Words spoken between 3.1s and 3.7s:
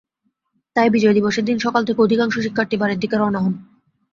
রওনা হন।